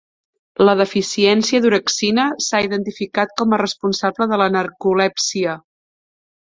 La 0.67 0.73
deficiència 0.79 1.59
d'orexina 1.65 2.25
s'ha 2.47 2.63
identificat 2.71 3.37
com 3.43 3.55
a 3.59 3.63
responsable 3.67 4.31
de 4.35 4.43
la 4.45 4.53
narcolèpsia. 4.59 5.57